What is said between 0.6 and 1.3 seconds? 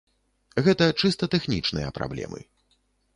Гэта чыста